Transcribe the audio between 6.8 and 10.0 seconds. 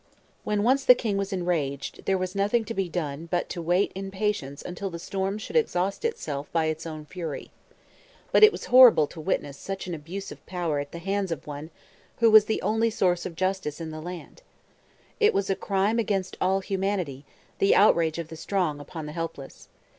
own fury. But it was horrible to witness such an